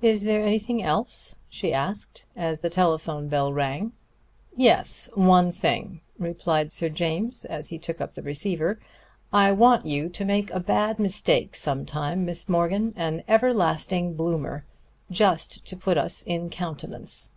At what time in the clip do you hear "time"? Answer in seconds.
11.84-12.24